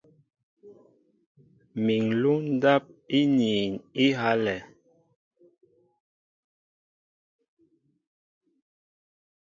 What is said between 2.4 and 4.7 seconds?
ndáp íniin á ihálɛ̄.